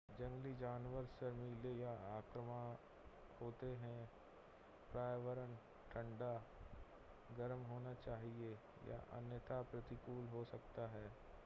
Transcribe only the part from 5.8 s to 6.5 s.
ठंडा